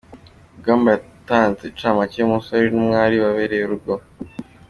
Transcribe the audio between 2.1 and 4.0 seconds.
y’umusore n’umwari babereye urugo.